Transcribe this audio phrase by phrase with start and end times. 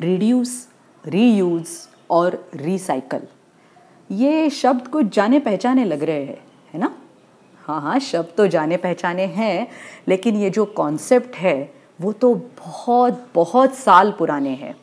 [0.00, 0.68] reduce
[1.04, 1.68] reuse
[2.10, 3.22] और recycle
[4.10, 6.38] ये शब्द कुछ जाने पहचाने लग रहे हैं,
[6.72, 6.94] है ना?
[7.60, 9.68] हाँ हाँ शब्द तो जाने पहचाने हैं,
[10.08, 14.76] लेकिन ये जो कॉन्सेप्ट है, वो तो बहुत बहुत साल पुराने हैं।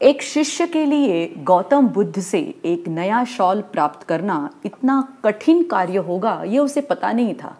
[0.00, 5.96] एक शिष्य के लिए गौतम बुद्ध से एक नया शॉल प्राप्त करना इतना कठिन कार्य
[5.98, 7.56] होगा, ये उसे पता नहीं था।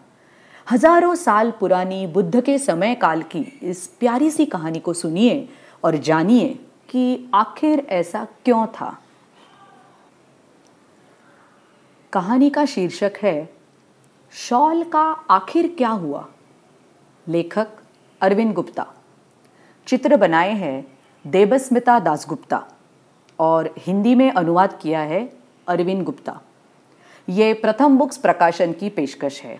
[0.67, 5.47] हज़ारों साल पुरानी बुद्ध के समय काल की इस प्यारी सी कहानी को सुनिए
[5.83, 6.47] और जानिए
[6.89, 8.89] कि आखिर ऐसा क्यों था।
[12.13, 13.49] कहानी का शीर्षक है,
[14.33, 16.25] शॉल का आखिर क्या हुआ?
[17.27, 17.67] लेखक
[18.21, 18.85] अरविंद गुप्ता।
[19.87, 20.85] चित्र बनाए हैं
[21.25, 22.63] देबस्मिता दासगुप्ता
[23.39, 25.23] और हिंदी में अनुवाद किया है
[25.67, 26.39] अरविंद गुप्ता।
[27.27, 29.59] ये प्रथम बुक्स प्रकाशन की पेशकश है।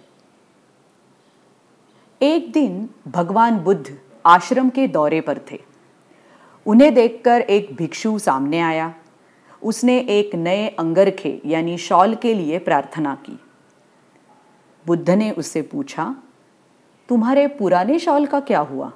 [2.21, 5.59] एक दिन भगवान बुद्ध आश्रम के दौरे पर थे।
[6.65, 8.93] उन्हें देखकर एक भिक्षु सामने आया।
[9.63, 13.39] उसने एक नए अंगरखे यानी शॉल के लिए प्रार्थना की।
[14.87, 16.15] बुद्ध ने उससे पूछा,
[17.09, 18.91] तुम्हारे पुराने शॉल का क्या हुआ?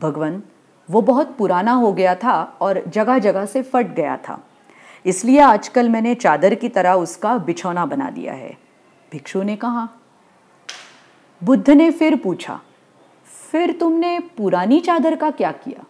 [0.00, 0.42] भगवान,
[0.90, 4.46] वो बहुत पुराना हो गया था और जगह जगह से फट गया था।
[5.06, 8.56] इसलिए आजकल मैंने चादर की तरह उसका बिछौना बना दिया है।
[9.12, 9.88] भिक्षु ने कहा
[11.42, 12.60] बुद्ध ने फिर पूछा,
[13.52, 15.84] फिर तुमने पुरानी चादर का क्या किया?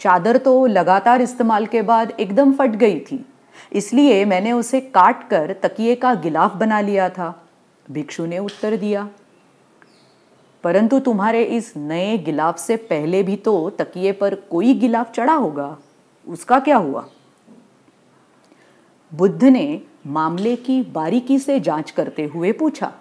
[0.00, 3.24] चादर तो लगातार इस्तेमाल के बाद एकदम फट गई थी,
[3.72, 7.34] इसलिए मैंने उसे काट कर तकिए का गिलाफ बना लिया था।
[7.88, 9.08] भिक्षु ने उत्तर दिया,
[10.64, 15.76] परंतु तुम्हारे इस नए गिलाफ से पहले भी तो तकिए पर कोई गिलाफ चढ़ा होगा,
[16.26, 17.06] उसका क्या हुआ?
[19.12, 22.92] बुद्ध ने मामले की बारीकी से जाँच करते हुए पूछा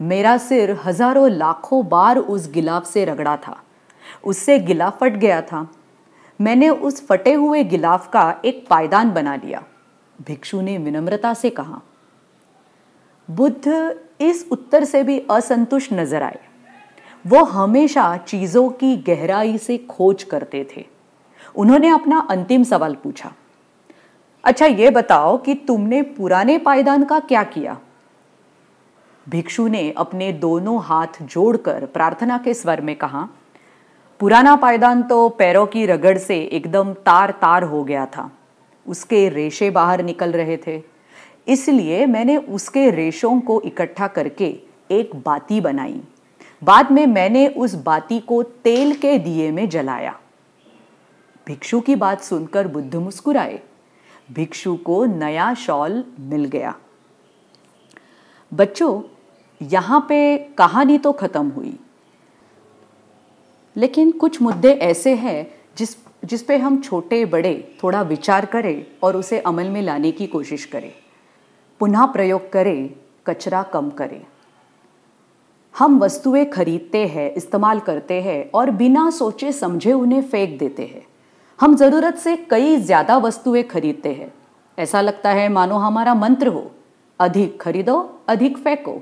[0.00, 3.56] मेरा सिर हज़ारों लाखों बार उस गिलाफ से रगड़ा था।
[4.24, 5.66] उससे गिलाफ फट गया था।
[6.40, 9.62] मैंने उस फटे हुए गिलाफ का एक पायदान बना लिया।
[10.18, 11.80] भिक्षु ने विनम्रता से कहा,
[13.28, 16.38] बुद्ध इस उत्तर से भी असंतुष्ट नज़र आए।
[17.24, 20.84] वो हमेशा चीज़ों की गहराई से खोज करते थे।
[21.54, 23.32] उन्होंने अपना अंतिम सवाल पूछा
[24.44, 27.78] अच्छा ये बताओ कि तुमने पुराने पायदान का क्या किया?
[29.30, 33.28] भिक्षु ने अपने दोनों हाथ जोड़कर प्रार्थना के स्वर में कहा,
[34.20, 38.30] पुराना पायदान तो पैरों की रगड़ से एकदम तार तार हो गया था।
[38.86, 40.82] उसके रेशे बाहर निकल रहे थे।
[41.48, 46.02] इसलिए मैंने उसके रेशों को इकट्ठा करके एक बाती बनाई।
[46.64, 50.20] बाद में मैंने उस बाती को तेल के दिए में जलाया।
[51.46, 53.60] भिक्षु की बात सुनकर बुद्ध मुस्कुराए।
[54.32, 56.74] भिक्षु को नया शॉल मिल गया।
[58.54, 59.02] बच्चों
[59.60, 61.78] यहाँ पे कहानी तो ख़त्म हुई।
[63.76, 69.16] लेकिन कुछ मुद्दे ऐसे हैं जिस जिस पे हम छोटे, बड़े थोड़ा विचार करें और
[69.16, 70.92] उसे अमल में लाने की कोशिश करें।
[71.80, 72.90] पुनः प्रयोग करें,
[73.26, 74.20] कचरा कम करें।
[75.74, 81.06] हम वस्तुएँ खरीदते हैं, इस्तेमाल करते हैं और बिना सोचे समझे उन्हें फेंक देते हैं।
[81.60, 84.32] हम ज़रूरत से कई ज़्यादा वस्तुएँ खरीदते हैं।
[84.78, 86.70] ऐसा लगता है, मानो हमारा मंत्र हो,
[87.20, 87.98] अधिक खरीदो,
[88.28, 89.00] अधिक फेंको।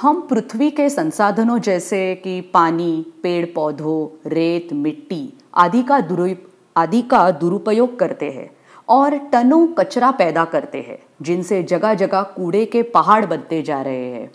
[0.00, 6.34] हम पृथ्वी के संसाधनों जैसे कि पानी, पेड़ पौधों, रेत, मिट्टी आदि का दुरु,
[6.76, 8.50] आदि का दुरुपयोग करते हैं
[8.88, 14.10] और टनों कचरा पैदा करते हैं, जिनसे जगह जगह कूड़े के पहाड़ बनते जा रहे
[14.10, 14.32] हैं।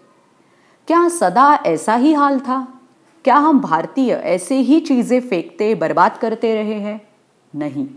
[0.88, 2.80] क्या सदा ऐसा ही हाल था?
[3.24, 7.08] क्या हम भारतीय ऐसे ही चीज़ें फेंकते, बर्बाद करते रहे हैं?
[7.56, 7.88] नहीं।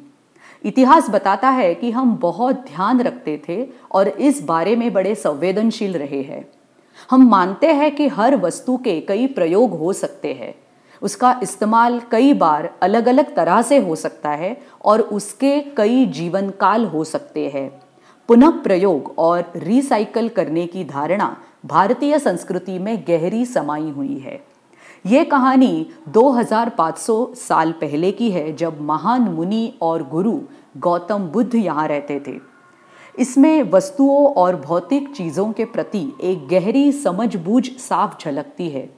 [0.64, 5.96] इतिहास बताता है कि हम बहुत ध्यान रखते थे और इस बारे में बड़े संवेदनशील
[5.96, 6.48] रहे हैं।
[7.10, 10.54] हम मानते हैं कि हर वस्तु के कई प्रयोग हो सकते हैं।
[11.02, 16.50] उसका इस्तेमाल कई बार अलग अलग तरह से हो सकता है और उसके कई जीवन
[16.50, 17.82] काल हो सकते हैं।
[18.28, 21.36] पुनः प्रयोग और रिसाइकल करने की धारणा
[21.66, 24.40] भारतीय संस्कृति में गहरी समाई हुई है।
[25.06, 30.40] ये कहानी 2500 साल पहले की है जब महान मुनि और गुरु
[30.76, 32.57] गौतम बुद्ध यहाँ रहते थे।
[33.18, 38.88] इसमें वस्तुओं और भौतिक चीज़ों के प्रति एक गहरी समझबूझ साफ़ झलकती है।